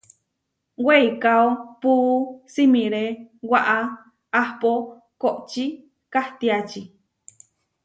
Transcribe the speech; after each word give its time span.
Weikáo 0.85 1.45
puú 1.81 1.99
simiré 2.53 3.03
waʼá 3.51 3.77
ahpó 4.39 4.71
koʼočí 5.21 5.63
kahtiači. 6.13 6.81